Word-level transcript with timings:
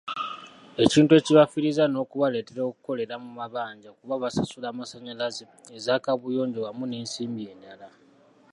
Ekintu 0.83 1.11
ekibafiiriza 1.19 1.83
n'okubaleetera 1.87 2.61
okukolera 2.69 3.15
mu 3.23 3.29
mabanja 3.39 3.89
kuba 3.97 4.15
basasula 4.23 4.65
amasannyalaze, 4.69 5.43
eza 5.77 5.93
kaabuyonjo 6.03 6.59
wamu 6.65 6.83
n'ensimbi 6.87 7.43
endala. 7.53 7.87